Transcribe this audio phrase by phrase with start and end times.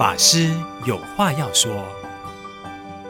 [0.00, 0.48] 法师
[0.86, 1.70] 有话要说，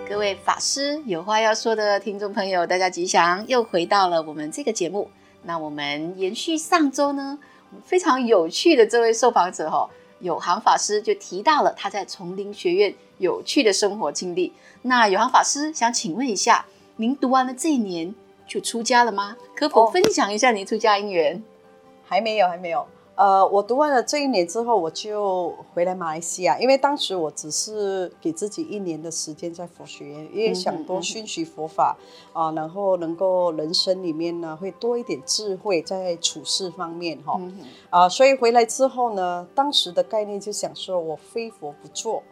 [0.09, 5.09] 各位法师有话要说的听众朋友，大家吉祥，又回到了我们这个节目。
[5.45, 7.39] 那我们延续上周呢，
[7.85, 14.53] 非常有趣的这位受访者哈，有行法师就提到了他在丛林学院有趣的生活经历。
[14.83, 16.67] 那有行法师想请问一下，
[16.97, 18.13] 您读完了这一年
[18.49, 19.37] 就出家了吗？
[19.55, 21.41] 可否分享一下您出家因缘？
[22.09, 22.89] 还没有，还没有。
[23.21, 31.99] 呃，我读完了这一年之后，我就回来马来西亚，因为当时我只是给自己一年的时间在佛学院，因为想多熏习佛法
[32.33, 37.39] 啊、呃，然后能够人生里面呢会多一点智慧在处事方面哈，
[37.91, 42.23] 啊、所以回来之后呢，当时的概念就想说，我非佛不做，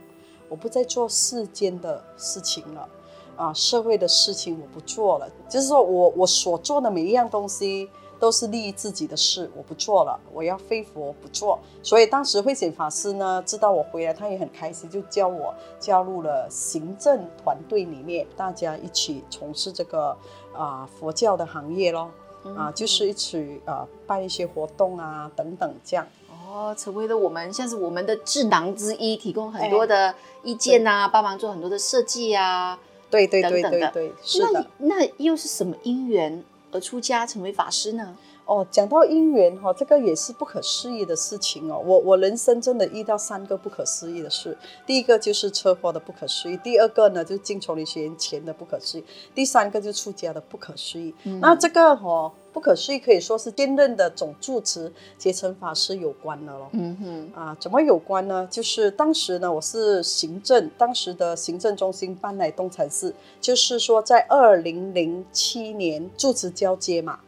[0.48, 2.88] 我不再做世间的事情了，
[3.36, 7.90] 啊、呃，社会的事情我不做了，就是说我我所做的每一样东西。
[8.20, 11.58] 都是利益自己的事，我不做了，我要非佛不做。
[11.82, 20.08] 所以当时慧显法师呢，知道我回来，他也很开心，就叫我加入了行政团队里面，大家一起从事这个
[20.52, 22.10] 啊、呃、佛教的行业咯。
[22.44, 26.06] 嗯、啊，就是一起啊、呃、办一些活动啊等等这样。
[26.30, 32.78] 哦，成为了我们像是我们的智囊之一，提供很多的意见啊，帮忙做很多的设计啊，
[33.10, 34.66] 对对对对对，对，是的。
[34.78, 36.42] 那那又是什么因缘？
[36.72, 38.16] 而出家成为法师呢？
[38.48, 41.78] 哦，讲到姻缘哈，这个也是不可思议的事情哦。
[41.84, 44.56] 我我人生真的遇到三个不可思议的事。
[44.86, 49.04] 第一个就是车祸的不可思议，第二个呢就是进丛林学院前的不可思议，
[49.34, 51.14] 第三个就出家的不可思议。
[51.24, 56.70] 嗯、那这个哈、哦、不可思议可以说是兼任的总住持结成法师有关的咯。
[56.72, 56.96] 嗯
[57.34, 58.48] 哼，啊，怎么有关呢？
[58.50, 67.20] 就是当时呢我是行政，当时的行政中心搬来东禅寺，就是说在二零零七年住持交接嘛。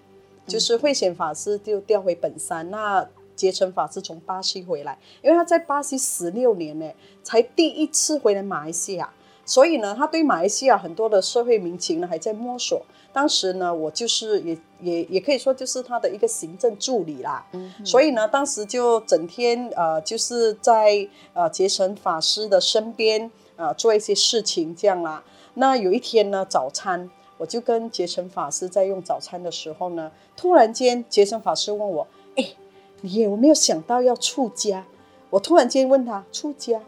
[0.50, 6.90] 就是慧显法师就调回本山，那结成法师从巴西回来，因为他在巴西十六年呢，
[7.22, 9.10] 才第一次回来马来西亚，
[9.46, 12.84] 所以呢，他对马来西亚很多的社会民情呢还在摸索。
[13.12, 25.24] 当时呢，我就是也也也可以说就是他的一个行政助理啦，嗯，所以呢，当时就整天呃就是在呃结成法师的身边呃做一些事情这样啦。
[25.54, 27.10] 那有一天呢，早餐。
[27.40, 32.06] 我就跟觉诚法师在用早餐的时候呢，突然间觉诚法师问我
[32.36, 32.54] ：“哎，
[33.00, 34.84] 你有没有想到要出家？”
[35.30, 36.82] 我突然间问他：“出家？”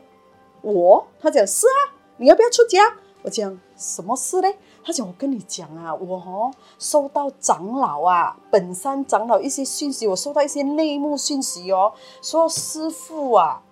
[0.61, 13.63] 我他讲：“是啊，你要不要出家？”我讲：“什么事嘞？”他讲：“我跟你讲啊，我哦收到长老啊，本山长老一些讯息，我收到一些内幕讯息哦，说师傅啊，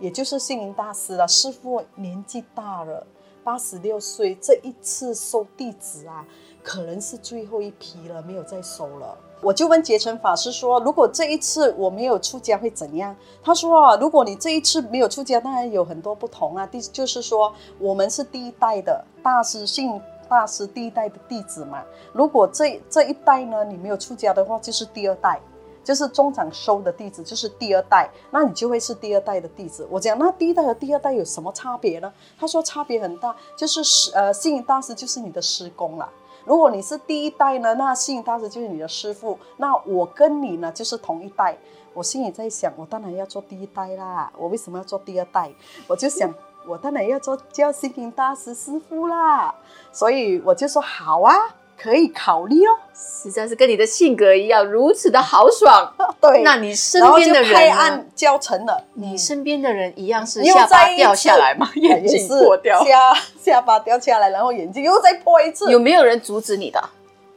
[0.00, 3.06] 也就是星云大师了，师傅年纪大了。”
[3.44, 6.24] 八十六岁，这一次收弟子啊，
[6.62, 9.16] 可能是最后一批了，没有再收了。
[9.40, 16.64] 我就问结成法师说：“如果这一次我没有出家会怎样？”他说：“啊，如果你这一次没有出家，当然有很多不同啊。
[16.64, 21.82] 第就是说，我们是第一代的大师，信大师第一代的弟子嘛。
[22.12, 25.40] 如果这这一代呢，你没有出家的话，就是第二代。”
[25.82, 29.86] 就是中长收的弟子，就是第二代，那你就会是第二代的弟子。
[29.90, 32.12] 我讲，那第一代和第二代有什么差别呢？
[32.38, 36.08] 他说差别很大，就是师呃星云大师就是你的师公了。
[36.44, 39.38] 如果你是第一代呢，那星云大师就是你的师傅。
[39.58, 41.56] 那我跟你呢就是同一代。
[41.94, 44.32] 我心里在想，我当然要做第一代啦。
[44.36, 45.52] 我为什么要做第二代？
[45.86, 46.32] 我就想，
[46.66, 49.54] 我当然要做叫星云大师师傅啦。
[49.92, 51.34] 所以我就说好啊。
[51.82, 55.92] 可以考虑哦，实在是跟你的性格一样，如此的豪爽。
[56.22, 61.68] 对，那你身边的人拍案叫成了，你身边的人一样是下巴掉下来吗？
[61.74, 65.72] 眼睛破掉，下下巴掉下来，然后眼睛又再破一次。
[65.72, 66.80] 有没有人阻止你的？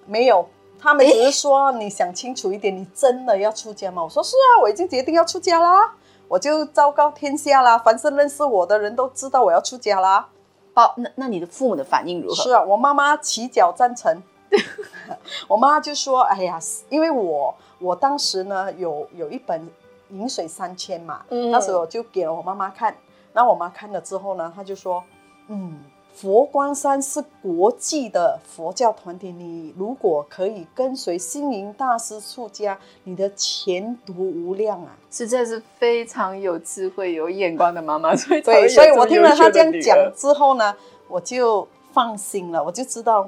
[0.06, 0.48] 没有，
[0.80, 4.04] 他们只是说你想清楚一点，你真的要出家吗？
[4.04, 5.92] 我说是啊，我已经决定要出家啦，
[6.28, 10.28] 我就昭告天下啦，凡是认识我的人都知道我要出家啦。
[10.76, 12.36] 哦，那那你的父母的反应如何？
[12.36, 14.22] 是啊，我妈妈起脚赞成。
[15.48, 19.62] 我妈就说：“哎呀，因为我我当时呢有有一本
[20.10, 22.96] 《饮水三千》嘛，嗯，那时我就给了我妈妈看。
[23.34, 25.04] 那我妈看了之后呢，她就说
[25.50, 25.78] ：‘嗯，
[26.14, 38.16] 佛光山是国际的佛教团体，你如果可以跟随星云大师出家，你的前途无量啊！’实在是非常有智慧、有眼光的妈妈。
[38.18, 40.76] 所以，对，所以我听了她这样讲之后呢，
[41.08, 43.28] 我就放心了，我就知道。”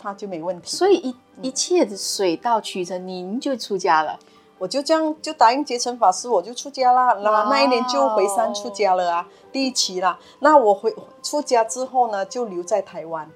[0.00, 4.18] 他就没问题，所以一一切的水到渠成，您就出家了。
[4.58, 7.14] 我就这样就答应结成法师，我就出家啦。
[7.22, 10.18] 那那一年就回山出家了啊，第一期啦。
[10.40, 13.30] 那我回出家之后呢，就留在台湾。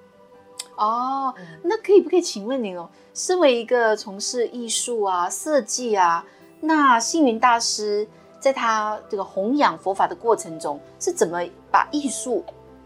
[0.77, 1.33] 哦，
[1.63, 6.27] 那可以不可以请问您哦，身为一个从事艺术啊、设计啊，
[6.61, 8.07] 那星云大师
[8.39, 12.45] 在他这个弘扬佛法的过程中，是怎么把艺术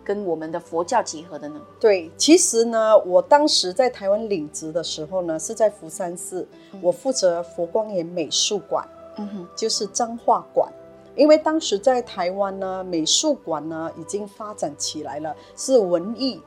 [0.08, 1.60] 跟我们的佛教结合的呢？
[1.78, 8.88] 对，其实呢，我当时在台湾领职的时候呢，是在福山寺，嗯、我负责佛光岩美术馆，
[9.18, 10.72] 嗯哼，就是彰化馆。
[11.14, 16.40] 因为当时在台湾呢，美术馆呢已经发展起来了，是文艺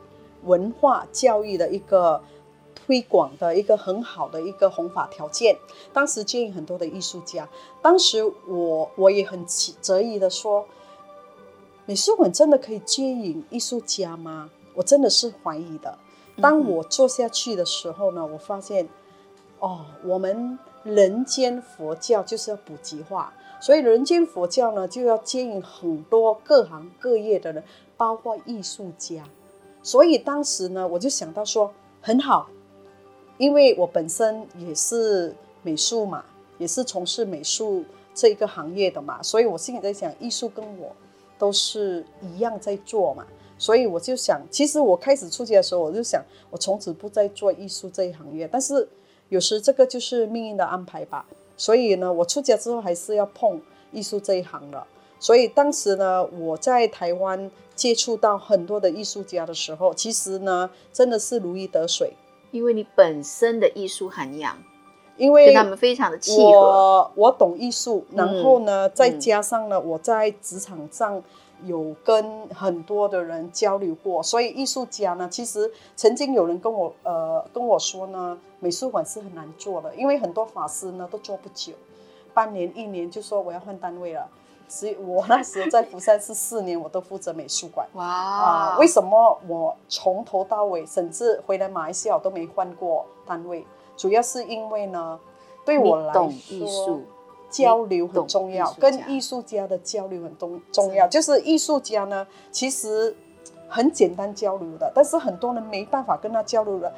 [0.45, 2.19] 文化教育的一个
[2.73, 5.55] 推广的一个很好的一个弘法条件。
[5.93, 7.47] 当时建议很多的艺术家，
[7.79, 10.65] 当时我我也很质疑的说，
[11.91, 14.49] 美术馆真的可以接引艺术家吗？
[14.73, 15.97] 我真的是怀疑的。
[16.41, 18.87] 当我做下去的时候呢，我发现，
[19.59, 23.33] 哦，我们人间佛教就是要普及化。
[23.59, 27.61] 所以人间佛教呢，就要接引很多各行各业的人，
[27.97, 29.25] 包括艺术家。
[29.83, 32.47] 所以当时呢，我就想到说很好，
[33.37, 36.23] 因为我本身也是美术嘛，
[36.57, 37.83] 也是从事美术
[38.13, 40.95] 这一个行业的嘛，所以我心里在想，艺术跟我
[41.41, 43.25] 都是一样在做嘛。
[43.57, 48.47] 所以我就想，其实我开始出家的时候，我就想，我从此不再做艺术这一行业。
[48.47, 48.87] 但是
[49.29, 51.25] 有时这个就是命运的安排吧。
[51.57, 53.59] 所以呢，我出家之后还是要碰
[53.91, 54.85] 艺术这一行的。
[55.19, 62.13] 所以当时呢，我在台湾接触到很多的艺术家的时候，其实呢，真的是如鱼得水。
[62.51, 64.57] 因为你本身的艺术涵养，
[65.21, 66.49] 因为跟他们非常的契合。
[66.51, 71.21] 我我懂艺术，然后呢，嗯、再加上呢，我在职场上。
[71.63, 81.73] 有跟很多的人交流过，所以艺术家呢，其实曾经有人跟我呃跟我说呢，美术馆是很难做的，因为很多法师呢都做不久，
[82.33, 84.27] 半年一年就说我要换单位了。
[84.67, 87.87] 所以我那时候在福山是四年，我都负责美术馆。
[87.93, 88.75] 哇！
[88.79, 93.63] 为什么我从头到尾，甚至回来马来西亚都没换过单位？
[94.01, 95.19] 主要是因为呢，
[95.63, 96.99] 对我来说。
[97.51, 101.05] 交流很重要，跟艺术家的交流很重重要。
[101.05, 103.13] 就是艺术家呢，其实
[103.67, 106.89] 很简单交流的，但是很多人没办法跟他交流的。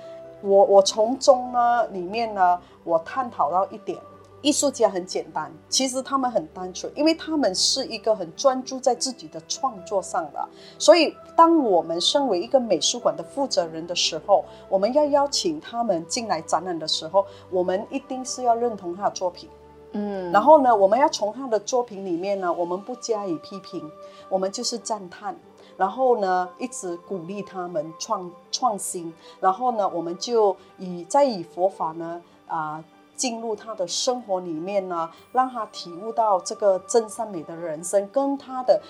[0.43, 3.97] 我我从中呢里面呢，我探讨到一点，
[4.43, 10.47] 艺术家很简单，其实他们很单纯，因为他们是一个很专注在自己的创作上的。
[10.77, 19.49] 所以，当我们身为一个美术馆的负责人的时候，我们要邀请他们进来展览的时候，我们一定是要认同他的作品。
[19.93, 23.89] 嗯，然后呢，我们要从他的作品里面呢，我们不加以批评，
[24.27, 25.33] 我们就是赞叹，
[25.77, 32.83] 然后呢，一直鼓励他们创创新，然后呢，我们就以再以佛法呢啊、
[33.15, 38.81] 进入他的生活里面呢，让他体悟到这个真善美的人生跟他的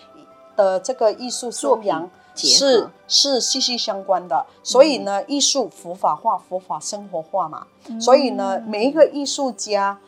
[0.56, 10.00] 的这个艺术素养是是息息相关的，所以呢，嗯、艺术佛法化，佛法生活化嘛，嗯、所以呢，每一个艺术家。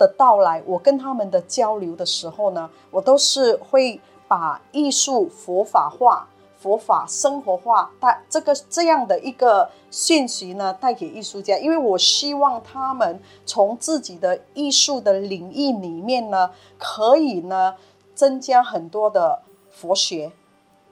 [0.00, 6.26] 的到来，我跟他们的交流的时候呢，我都是会把艺术佛法化、
[6.60, 17.74] 佛法生活化带这个这样的一个讯息呢带给艺术家，因为我希望他们从自己的艺术的领域里面呢，可以呢
[18.14, 19.40] 增加很多的
[19.70, 20.30] 佛学，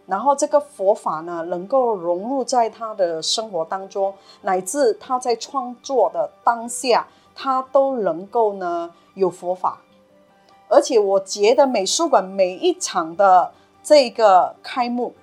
[0.07, 7.07] 然后这个佛法呢能够融入在他的生活当中，乃至他在创作的当下。
[7.41, 9.79] 他都能够呢有佛法，
[10.69, 15.15] 而且我觉得美术馆每一场的这个开幕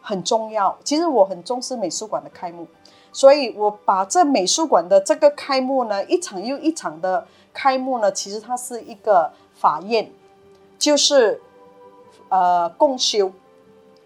[0.00, 0.76] 很重要。
[0.84, 2.66] 其实我很重视美术馆的开幕，
[3.12, 10.12] 所以我把这美术馆的这个开幕呢，一场又一场的开幕呢，其实它是一个法宴，
[10.78, 11.40] 就是
[12.28, 13.32] 呃共修。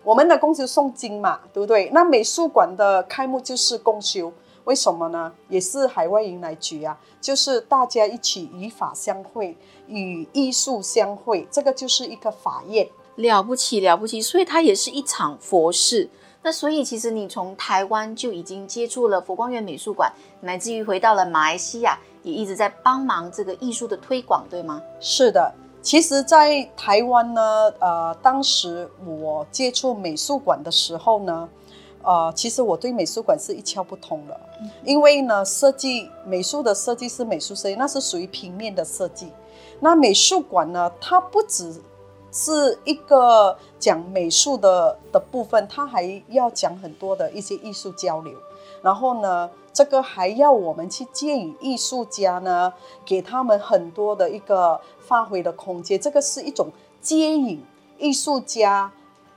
[0.02, 1.88] 我们的共修诵经嘛，对不对？
[1.94, 4.32] 那美术馆的开幕就是共修。
[4.64, 5.30] 为什么呢？
[5.50, 9.54] 也是海外迎来局啊，就是大家一起与法相会，
[9.86, 14.20] 与艺术相会，这个就是一个法宴，了不起了不起。
[14.20, 16.08] 所以它也是一场佛事。
[16.42, 24.82] 那所以其实你从台湾就已经接触了佛光缘美术馆，乃至于回到了马来西亚，也一直在帮忙这个艺术的推广，对吗？
[25.00, 31.48] 是的，其实，在台湾呢，呃，当时我接触美术馆的时候呢。
[32.06, 34.38] 呃，其实我对美术馆是一窍不通的，
[34.84, 39.32] 因为呢，设计美术的设计是美术设计，那是属于平面的设计。
[39.80, 41.80] 那美术馆呢，它不只
[42.34, 48.36] 是一个讲美术的的部分，它还要讲很多的一些艺术交流。
[48.82, 52.70] 然后呢，这个还要我们去借予艺术家呢，
[53.06, 55.98] 给他们很多的一个发挥的空间。
[55.98, 56.68] 这个是一种
[57.00, 57.64] 接引
[57.96, 58.92] 艺术家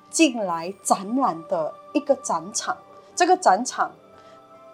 [0.09, 1.73] 进来展览的。
[1.93, 2.77] 一个展场，
[3.15, 3.89] 这个展场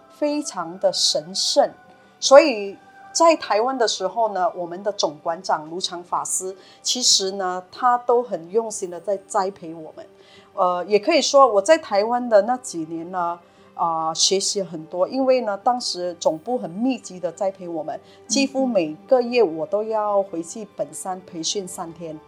[0.09, 1.71] 非常的神圣，
[2.19, 2.77] 所以
[3.13, 10.05] 在台湾的时候呢，我们的总馆长卢常法师，其实呢，他都很用心的在栽培我们。
[10.55, 13.39] 呃，也可以说我在台湾的那几年呢，
[13.75, 22.19] 啊、呃，学习很多，因为呢，当时总部很密集的栽培我们，几乎每个月我都要回去本山培训三天，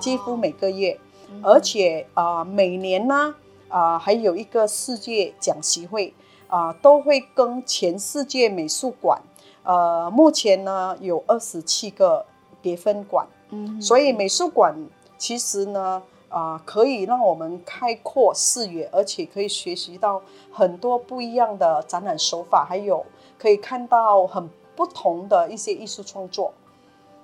[0.00, 0.98] 几乎每个月，
[1.42, 3.34] 而且啊、呃，每年呢，
[3.68, 6.14] 啊、呃，还有一个世界讲习会，
[6.48, 9.20] 啊、呃，都会跟全世界美术馆。
[9.64, 12.24] 呃，目前呢有二十七个
[12.60, 14.74] 别分馆，嗯，所以美术馆
[15.16, 23.04] 其实呢，啊、呃，可以让我们开阔视野，而且可以学习到很多不一样的展览手法，还有
[23.38, 26.52] 可以看到很不同的一些艺术创作，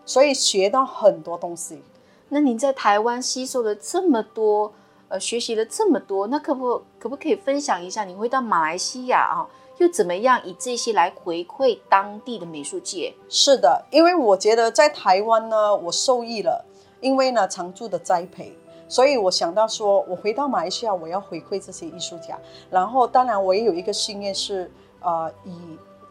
[0.05, 1.83] 所以学到很多东西。
[2.29, 4.73] 那您在台湾吸收了这么多，
[5.09, 8.05] 呃，学习了这么多，那可不可不可以分享一下？
[8.05, 9.49] 你会到马来西亚啊？
[9.79, 13.15] 又怎么样以这些来回馈当地的美术界？
[13.29, 16.65] 是的，因为我觉得在台湾呢，我受益了，
[17.01, 18.53] 因为呢常驻的栽培，
[18.89, 22.39] 所以我想到说，我回到马来西亚，我要回馈这些艺术家。
[22.71, 24.71] 然后，当然我也有一个心愿是，
[25.01, 25.53] 呃，以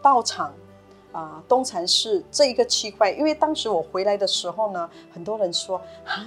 [0.02, 0.54] 道场
[1.12, 6.26] 啊、东禅寺这一个区块，因为当时我回来的时候呢，很多人说啊。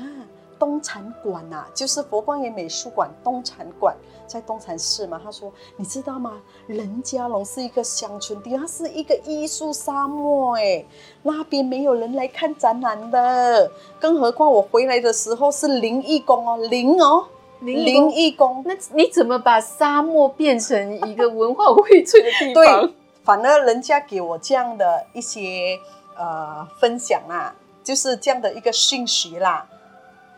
[0.61, 5.19] 东禅馆呐、啊，就是佛光岩美术馆东禅馆，在东禅寺嘛。
[5.25, 6.39] 他说：“你知道吗？
[6.67, 10.85] 仁嘉隆是一个乡村地，它是一个艺术沙漠，哎，
[11.23, 13.73] 那边没有人来看展览的。
[13.99, 17.25] 更何况我回来的时候是零义工哦，零哦，
[17.61, 18.63] 零零义工。
[18.67, 22.83] 那你怎么把沙漠变成一个文化荟萃的地方？
[22.83, 25.79] 对，反而人家给我这样的一些
[26.19, 29.67] 呃分享啊，就是这样的一个讯息啦。”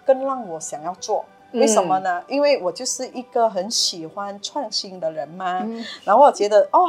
[0.04, 2.18] 更让我想要做，为什么呢？
[2.20, 5.60] 嗯、因为我就是一个很喜欢创新的人嘛。
[5.62, 6.88] 嗯、然后我觉得，哇、哦，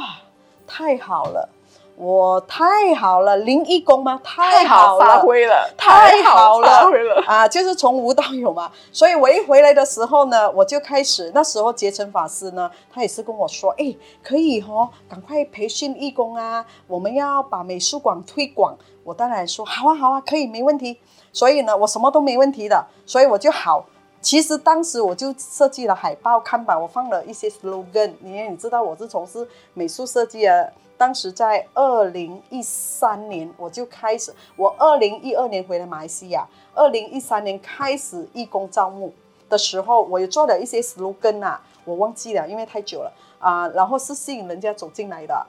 [0.66, 1.50] 太好了，
[1.96, 4.20] 我太好了，零义工吗？
[4.24, 7.48] 太好了，太好发挥了，太好了，发挥了啊！
[7.48, 8.72] 就是从无到有嘛。
[8.92, 18.76] 所以我一回来的时候呢，我就开始，那时候结成法师呢，他也是跟我说，哎，可以哦，赶快培训义工啊，我们要把美术馆推广。
[19.04, 20.98] 我当然说，好啊，好啊，可以，没问题。
[21.34, 23.86] 所以呢，我什么都没问题的，所以我就好。
[24.22, 28.14] 其实当时我就设计了海报、看板，我放了一些 slogan。
[28.24, 30.66] 因为你知道我是从事美术设计啊。
[30.96, 39.12] 当时在二零一三年我就开始，我二零一二年回来马来西亚，二零一三年开始义工招募
[39.50, 43.68] 的时候，我也做了一些 slogan 啊，我忘记了，因为太久了啊。
[43.70, 45.46] 然后是吸引人家走进来的。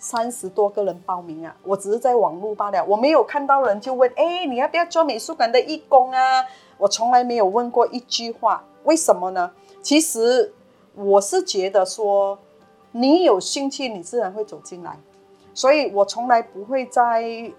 [0.00, 1.54] 三十多个人报名啊！
[1.62, 6.42] 我只是在网络罢了，我没有看到人就问，哎，你要不要做美术馆的义工啊？
[6.78, 9.52] 我从来没有问过一句话，为什么呢？
[9.82, 10.54] 其实
[10.94, 12.38] 我是觉得说，
[12.92, 14.98] 你有兴趣，你自然会走进来，
[15.52, 17.52] 所以我从来不会在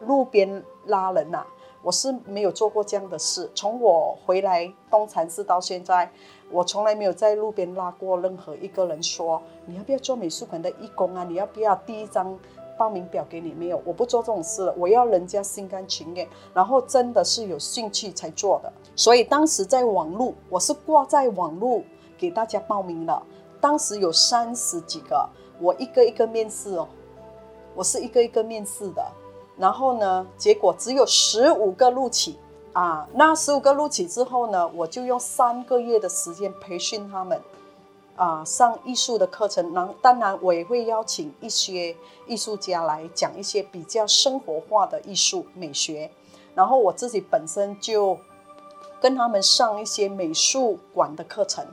[0.00, 1.46] 路边拉人呐、
[1.80, 3.48] 我是没有做过这样的事。
[3.54, 6.10] 从我回来东禅寺到现在，
[6.50, 11.24] 我从来没有在路边拉过任何一个人说，你要不要做美术馆的义工啊？
[11.24, 12.38] 你要不要第一张
[12.78, 13.52] 报名表给你？
[13.52, 14.74] 没有，我不做这种事了。
[14.76, 18.72] 我要人家心甘情愿，然后真的是有兴趣才做的。
[18.94, 21.82] 所以当时在网络，我是挂在网络
[22.16, 23.22] 给大家报名的。
[23.60, 25.28] 当时有三十几个，
[25.60, 26.86] 我一个一个面试哦，
[27.74, 29.02] 我是一个一个面试的。
[29.56, 32.34] 然后呢，结果只有十五个录取
[32.74, 33.08] 啊！
[33.14, 37.40] 那十五个录取之后呢，我就用三个月的时间培训他们
[38.16, 39.72] 啊，上艺术的课程。
[39.72, 46.10] 然当然，我也会邀请一些艺术家来讲一些比较生活化的艺术美学。
[46.56, 48.18] 然后我自己本身就
[49.00, 51.64] 跟他们上一些美术馆的课程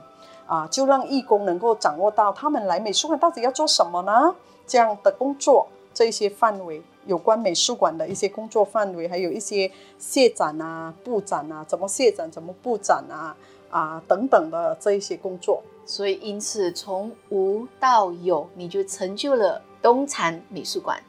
[0.46, 4.34] 啊，就让义工能够掌握到他们来美术馆到底要做什么呢？
[4.68, 6.80] 这样的工作这一些范围。
[7.06, 13.36] 有关美术馆的一些工作范围，还有一些卸展啊、布展啊，怎么卸展、怎么布展啊
[13.70, 15.62] 啊等等的这一些工作。
[15.84, 21.02] 所以，因此从无到有，你就成就了东禅美术馆。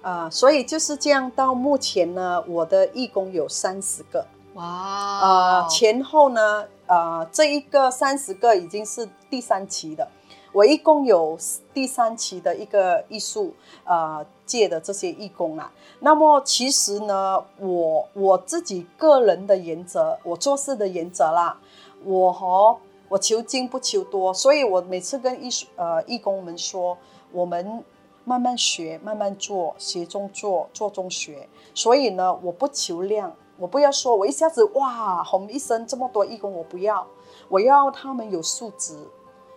[0.00, 1.30] 啊、呃，所以就是这样。
[1.30, 4.26] 到目前呢，我的义工有三十个。
[4.54, 4.64] 哇！
[4.64, 10.08] 啊，前后呢，啊、呃，这一个三十个已经是第三期的。
[10.54, 11.36] 我一共有
[11.74, 21.58] 第三期的一个艺术呃界的这些义工啊，那么其实呢，我我自己个人的原则，我做事的原则啦，
[22.04, 26.96] 我和我求精不求多，所以我每次跟艺术呃义工们说，
[27.32, 27.82] 我们
[28.24, 31.48] 慢慢学，慢慢做，学中做，做中学。
[31.74, 37.04] 所以呢，我不求量，我不要说我一下子哇红一生这么多义工，我不要，
[37.48, 38.96] 我要他们有素质。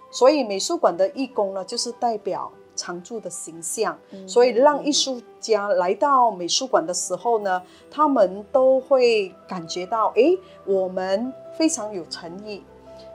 [0.10, 7.62] 所以美术馆的义工呢，就是代表常驻的形象，嗯、所以让艺术家来到美术馆的时候呢，
[7.92, 12.64] 他们都会感觉到，哎，我们非常有诚意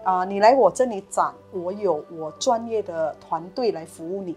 [0.05, 0.25] 啊、呃！
[0.27, 4.37] 你来我这里展，我有我专业的团队来服务你，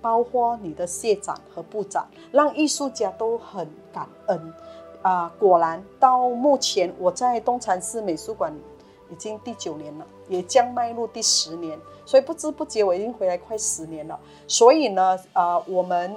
[0.00, 4.38] 包括你的谢展和布展，让艺术家都很感恩
[5.02, 5.32] 啊、呃！
[5.38, 8.52] 果然，到目前我在东禅寺美术馆。
[9.08, 14.18] 已经第九年了，也将迈入第十年，所以不知不觉我已经回来快十年了。
[14.46, 16.16] 所以呢，呃，我们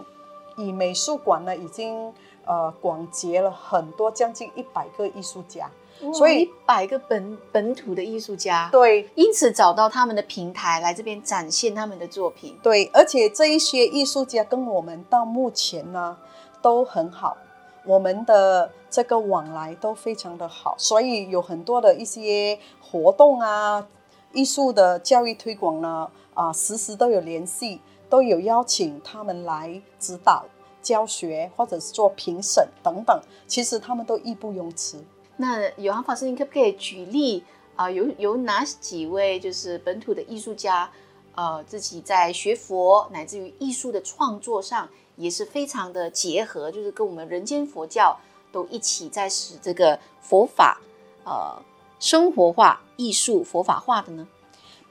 [0.58, 2.14] 以美术馆呢，已经
[2.46, 5.70] 呃广结了很多，将近一百个艺术家，
[6.14, 12.58] 所以一百个本本土的艺术家，对，因此找到他们的平台来这边展现他们的作品。
[12.64, 16.18] 对，而且这一些艺术家跟我们到目前呢
[16.62, 17.38] 都很好。
[17.86, 23.88] 我们的这个往来都非常的好，所以有很多的一些活动啊，
[24.34, 30.46] 艺术的教育推广呢，啊，时时都有联系，都有邀请他们来指导
[30.82, 33.22] 教学，或者是做评审等等。
[33.48, 35.04] 其实他们都义不容辞。
[35.38, 37.44] 那有航法师，您可不可以举例
[37.76, 37.90] 啊？
[37.90, 40.92] 有有哪几位就是本土的艺术家，
[41.36, 44.90] 呃，自己在学佛乃至于艺术的创作上？
[45.16, 48.18] 也是非常的结合，就是跟我们人间佛教
[48.54, 50.80] 都一起在使这个佛法，
[51.26, 51.62] 呃，
[52.00, 54.28] 生活化、艺术佛法化的呢。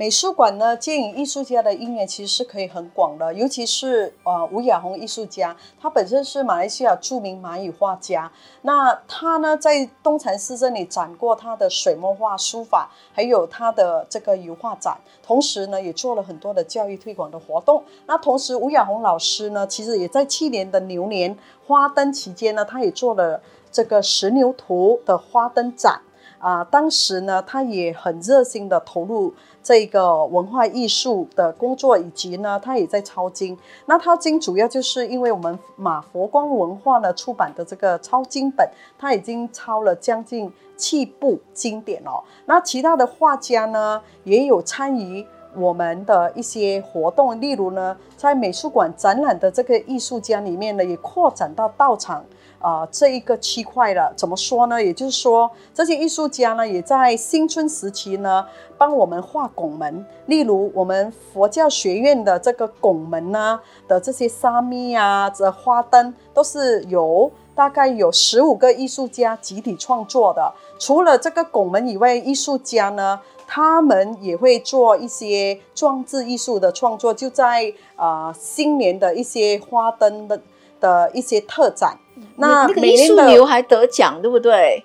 [0.01, 8.31] 美术馆呢，接引艺术家的因缘其实是可以很广的，尤其是呃吴雅红艺术家，他本身是马来西亚著名马语画家。
[8.63, 17.83] 那他呢，在东禅寺这里展过他的水墨画、书法，还有他的这个油画展，同时呢，也做了很多的教育推广的活动。
[18.07, 21.37] 那同时，吴雅红老师呢，其实也在去年的牛年
[21.67, 26.03] 花灯期间呢，他也做了这个石牛图的花灯展。
[26.39, 33.59] 啊，当时呢，他也很热心的投入这个文化艺术的工作，以及呢，他也在抄经。
[33.87, 42.23] 那抄经主要就是因为我们马佛光文化呢出版的这个抄经本，他已经抄了将近七部经典哦。
[42.47, 52.25] 那其他的画家呢，也有参与我们的一些活动，例如呢，在美术馆展览的这个艺术家里面呢，也扩展到道场。
[52.59, 54.83] 啊、呃，这一个区块了，怎么说呢？
[54.83, 58.45] 也就是说，这些艺术家呢，也在新春时期呢，
[58.77, 60.05] 帮我们画拱门。
[60.27, 70.53] 例如，我们佛教学院的这个拱门呢的这些沙弥啊，这花灯，都是由大概有十五个艺术家集体创作的。
[70.81, 80.41] 除了这个拱门以外，艺术家呢，他们也会做一些装置艺术的创作，就在啊、呃、新年的一些花灯的
[80.81, 81.97] 的一些特展。
[82.37, 84.85] 那那个艺术流还得奖，对不对？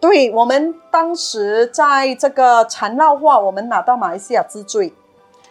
[0.00, 4.92] 对，我们当时在这个缠绕画，我们拿到马来西亚之最。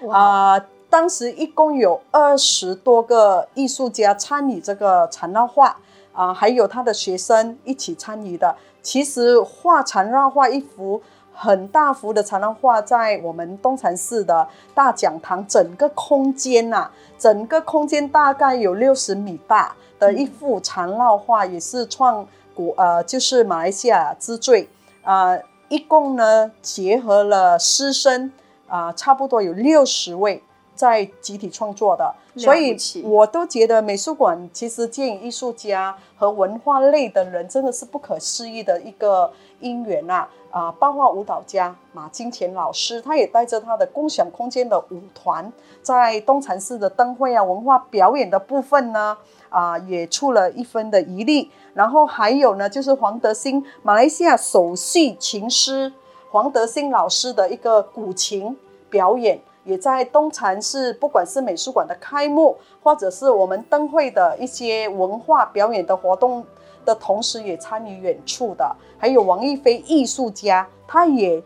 [0.10, 5.68] 啊、呃，当时一共有二十多个艺术家参与这个缠绕画，
[6.14, 8.56] 啊、呃，还有他的学生一起参与的。
[8.82, 11.02] 其实画缠绕画一幅
[11.34, 19.76] 很大幅的缠绕画，在我们东禅寺的大讲堂，整个空间呐、啊，整个空间大概有六十米大。
[20.00, 24.70] 的一幅缠绕画也是创古呃，就是马来西亚之最
[25.04, 25.44] 啊、呃！
[25.70, 28.32] 一共呢结合了师生
[28.68, 30.42] 啊、差不多有六十位
[30.78, 40.30] 在集体创作的，所以我都觉得美术馆其实电影艺术家和文化类的人真的是不可思议的一个因缘啊！
[40.52, 49.18] 啊、呃，包括舞蹈家马金钱老师，他也带着他的共享空间的舞团，在东禅寺的灯会啊、文化表演的部分呢。
[49.50, 51.50] 啊、呃，也出了一分的余力。
[51.74, 55.94] 然后还有呢，就是黄德兴，马来西亚首席琴师
[56.32, 58.58] 黄德兴老师的一个古琴
[58.90, 66.44] 表演，也在东禅寺，不管是美术馆的开幕，或者是我们灯会的一些文化表演的活动
[66.86, 68.76] 的同时，也参与演出的。
[68.98, 71.44] 还有王一飞艺术家，他也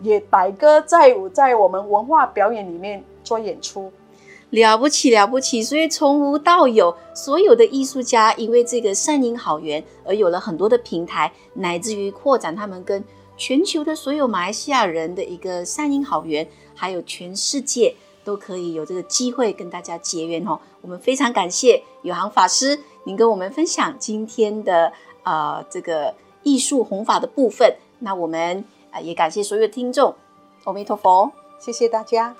[0.00, 3.92] 也带歌在在我们文化表演里面做演出。
[4.50, 5.60] 了不起了不起！
[5.64, 13.02] 所以从无到有，所有的艺术家因为这个善因好缘而有了很多的平台，乃至于扩展他们跟
[13.36, 20.58] 全球的所有马来西亚人的一个善因好缘，还有全世界都可以有这个机会跟大家结缘哦。
[20.80, 27.76] 我们非常感谢永航法师，您跟我们分享今天的呃这个艺术弘法的部分。
[28.00, 30.14] 那我们啊也感谢所有的听众，
[30.64, 32.36] 阿弥陀佛，谢谢大家。